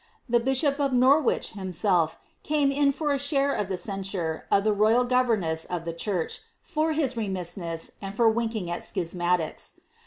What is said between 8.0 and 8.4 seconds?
and for